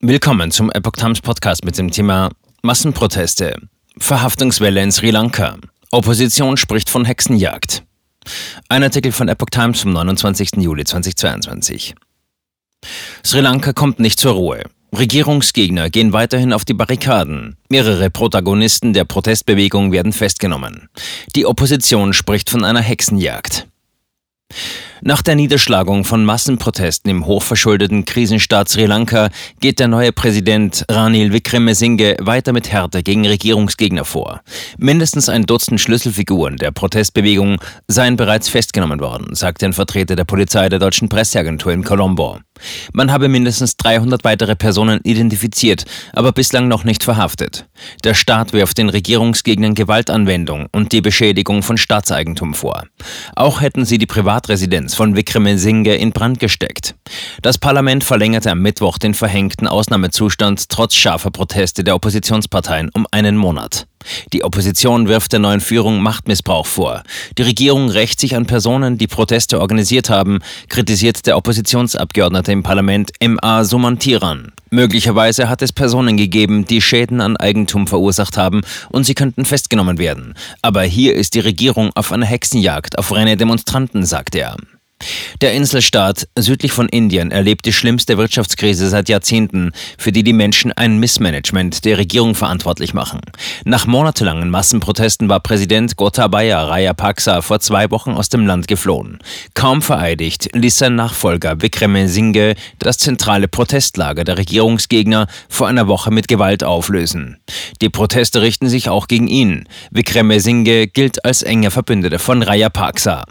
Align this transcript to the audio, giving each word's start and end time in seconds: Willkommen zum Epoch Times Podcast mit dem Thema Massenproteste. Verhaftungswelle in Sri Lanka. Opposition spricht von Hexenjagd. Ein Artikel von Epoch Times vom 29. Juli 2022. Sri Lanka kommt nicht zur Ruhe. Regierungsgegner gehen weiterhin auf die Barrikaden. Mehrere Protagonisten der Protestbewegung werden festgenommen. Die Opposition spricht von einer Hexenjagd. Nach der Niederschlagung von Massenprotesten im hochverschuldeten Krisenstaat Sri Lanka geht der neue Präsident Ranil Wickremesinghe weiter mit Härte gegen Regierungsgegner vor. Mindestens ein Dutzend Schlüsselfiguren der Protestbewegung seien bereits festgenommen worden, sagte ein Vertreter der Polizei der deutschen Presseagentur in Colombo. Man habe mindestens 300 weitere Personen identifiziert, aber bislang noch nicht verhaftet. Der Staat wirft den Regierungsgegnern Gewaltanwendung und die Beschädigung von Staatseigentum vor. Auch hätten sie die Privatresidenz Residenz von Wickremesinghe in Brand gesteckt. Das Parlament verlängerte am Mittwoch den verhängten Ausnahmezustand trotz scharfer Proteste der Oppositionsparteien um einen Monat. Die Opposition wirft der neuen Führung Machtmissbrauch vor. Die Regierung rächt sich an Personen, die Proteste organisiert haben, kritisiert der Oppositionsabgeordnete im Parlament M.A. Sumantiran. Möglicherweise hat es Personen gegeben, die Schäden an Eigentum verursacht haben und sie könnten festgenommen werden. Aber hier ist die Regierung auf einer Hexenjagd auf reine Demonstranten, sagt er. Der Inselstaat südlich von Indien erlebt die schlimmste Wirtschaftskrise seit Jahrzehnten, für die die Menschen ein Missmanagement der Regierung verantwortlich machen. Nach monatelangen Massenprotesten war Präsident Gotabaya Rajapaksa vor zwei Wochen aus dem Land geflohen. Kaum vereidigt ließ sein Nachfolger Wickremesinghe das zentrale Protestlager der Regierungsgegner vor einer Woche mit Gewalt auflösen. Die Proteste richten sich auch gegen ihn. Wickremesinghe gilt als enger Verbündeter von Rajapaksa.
Willkommen 0.00 0.52
zum 0.52 0.70
Epoch 0.70 0.92
Times 0.92 1.20
Podcast 1.20 1.64
mit 1.64 1.76
dem 1.76 1.90
Thema 1.90 2.30
Massenproteste. 2.62 3.56
Verhaftungswelle 3.98 4.80
in 4.80 4.92
Sri 4.92 5.10
Lanka. 5.10 5.56
Opposition 5.90 6.56
spricht 6.56 6.88
von 6.88 7.04
Hexenjagd. 7.04 7.82
Ein 8.68 8.84
Artikel 8.84 9.10
von 9.10 9.26
Epoch 9.26 9.50
Times 9.50 9.80
vom 9.80 9.92
29. 9.92 10.50
Juli 10.58 10.84
2022. 10.84 11.96
Sri 13.24 13.40
Lanka 13.40 13.72
kommt 13.72 13.98
nicht 13.98 14.20
zur 14.20 14.34
Ruhe. 14.34 14.62
Regierungsgegner 14.96 15.90
gehen 15.90 16.12
weiterhin 16.12 16.52
auf 16.52 16.64
die 16.64 16.74
Barrikaden. 16.74 17.56
Mehrere 17.68 18.08
Protagonisten 18.08 18.92
der 18.92 19.04
Protestbewegung 19.04 19.90
werden 19.90 20.12
festgenommen. 20.12 20.88
Die 21.34 21.44
Opposition 21.44 22.12
spricht 22.12 22.50
von 22.50 22.62
einer 22.62 22.82
Hexenjagd. 22.82 23.66
Nach 25.00 25.22
der 25.22 25.36
Niederschlagung 25.36 26.04
von 26.04 26.24
Massenprotesten 26.24 27.10
im 27.10 27.26
hochverschuldeten 27.26 28.04
Krisenstaat 28.04 28.68
Sri 28.68 28.86
Lanka 28.86 29.28
geht 29.60 29.78
der 29.78 29.86
neue 29.86 30.12
Präsident 30.12 30.84
Ranil 30.90 31.32
Wickremesinghe 31.32 32.16
weiter 32.20 32.52
mit 32.52 32.72
Härte 32.72 33.04
gegen 33.04 33.24
Regierungsgegner 33.24 34.04
vor. 34.04 34.40
Mindestens 34.76 35.28
ein 35.28 35.44
Dutzend 35.44 35.80
Schlüsselfiguren 35.80 36.56
der 36.56 36.72
Protestbewegung 36.72 37.60
seien 37.86 38.16
bereits 38.16 38.48
festgenommen 38.48 39.00
worden, 39.00 39.34
sagte 39.34 39.66
ein 39.66 39.72
Vertreter 39.72 40.16
der 40.16 40.24
Polizei 40.24 40.68
der 40.68 40.80
deutschen 40.80 41.08
Presseagentur 41.08 41.72
in 41.72 41.84
Colombo. 41.84 42.38
Man 42.92 43.10
habe 43.10 43.28
mindestens 43.28 43.76
300 43.76 44.24
weitere 44.24 44.56
Personen 44.56 45.00
identifiziert, 45.02 45.84
aber 46.12 46.32
bislang 46.32 46.68
noch 46.68 46.84
nicht 46.84 47.04
verhaftet. 47.04 47.66
Der 48.04 48.14
Staat 48.14 48.52
wirft 48.52 48.78
den 48.78 48.88
Regierungsgegnern 48.88 49.74
Gewaltanwendung 49.74 50.66
und 50.72 50.92
die 50.92 51.00
Beschädigung 51.00 51.62
von 51.62 51.78
Staatseigentum 51.78 52.54
vor. 52.54 52.84
Auch 53.34 53.60
hätten 53.60 53.84
sie 53.84 53.98
die 53.98 54.06
Privatresidenz 54.06 54.58
Residenz 54.68 54.94
von 54.94 55.16
Wickremesinghe 55.16 55.94
in 55.94 56.12
Brand 56.12 56.40
gesteckt. 56.40 56.94
Das 57.42 57.58
Parlament 57.58 58.04
verlängerte 58.04 58.50
am 58.50 58.60
Mittwoch 58.60 58.98
den 58.98 59.14
verhängten 59.14 59.66
Ausnahmezustand 59.66 60.68
trotz 60.68 60.94
scharfer 60.94 61.30
Proteste 61.30 61.84
der 61.84 61.94
Oppositionsparteien 61.94 62.90
um 62.92 63.06
einen 63.10 63.36
Monat. 63.36 63.86
Die 64.32 64.44
Opposition 64.44 65.08
wirft 65.08 65.32
der 65.32 65.40
neuen 65.40 65.60
Führung 65.60 66.00
Machtmissbrauch 66.00 66.66
vor. 66.66 67.02
Die 67.36 67.42
Regierung 67.42 67.90
rächt 67.90 68.20
sich 68.20 68.36
an 68.36 68.46
Personen, 68.46 68.98
die 68.98 69.06
Proteste 69.06 69.60
organisiert 69.60 70.10
haben, 70.10 70.40
kritisiert 70.68 71.26
der 71.26 71.36
Oppositionsabgeordnete 71.36 72.52
im 72.52 72.62
Parlament 72.62 73.12
M.A. 73.20 73.64
Sumantiran. 73.64 74.52
Möglicherweise 74.70 75.48
hat 75.48 75.62
es 75.62 75.72
Personen 75.72 76.16
gegeben, 76.16 76.66
die 76.66 76.82
Schäden 76.82 77.20
an 77.20 77.36
Eigentum 77.36 77.86
verursacht 77.86 78.36
haben 78.36 78.62
und 78.90 79.04
sie 79.04 79.14
könnten 79.14 79.44
festgenommen 79.44 79.98
werden. 79.98 80.34
Aber 80.62 80.82
hier 80.82 81.14
ist 81.14 81.34
die 81.34 81.40
Regierung 81.40 81.90
auf 81.94 82.12
einer 82.12 82.26
Hexenjagd 82.26 82.98
auf 82.98 83.12
reine 83.14 83.36
Demonstranten, 83.36 84.04
sagt 84.04 84.34
er. 84.34 84.56
Der 85.40 85.52
Inselstaat 85.52 86.26
südlich 86.36 86.72
von 86.72 86.88
Indien 86.88 87.30
erlebt 87.30 87.64
die 87.64 87.72
schlimmste 87.72 88.18
Wirtschaftskrise 88.18 88.88
seit 88.88 89.08
Jahrzehnten, 89.08 89.70
für 89.96 90.10
die 90.10 90.24
die 90.24 90.32
Menschen 90.32 90.72
ein 90.72 90.98
Missmanagement 90.98 91.84
der 91.84 91.96
Regierung 91.96 92.34
verantwortlich 92.34 92.92
machen. 92.92 93.20
Nach 93.64 93.86
monatelangen 93.86 94.50
Massenprotesten 94.50 95.28
war 95.28 95.38
Präsident 95.38 95.94
Gotabaya 95.94 96.64
Rajapaksa 96.64 97.40
vor 97.40 97.60
zwei 97.60 97.88
Wochen 97.92 98.14
aus 98.14 98.30
dem 98.30 98.46
Land 98.48 98.66
geflohen. 98.66 99.20
Kaum 99.54 99.80
vereidigt 99.80 100.48
ließ 100.54 100.76
sein 100.76 100.96
Nachfolger 100.96 101.62
Wickremesinghe 101.62 102.56
das 102.80 102.98
zentrale 102.98 103.46
Protestlager 103.46 104.24
der 104.24 104.38
Regierungsgegner 104.38 105.28
vor 105.48 105.68
einer 105.68 105.86
Woche 105.86 106.10
mit 106.10 106.26
Gewalt 106.26 106.64
auflösen. 106.64 107.36
Die 107.80 107.90
Proteste 107.90 108.42
richten 108.42 108.68
sich 108.68 108.88
auch 108.88 109.06
gegen 109.06 109.28
ihn. 109.28 109.68
Wickremesinghe 109.92 110.88
gilt 110.88 111.24
als 111.24 111.44
enger 111.44 111.70
Verbündeter 111.70 112.18
von 112.18 112.42
Rajapaksa. 112.42 113.24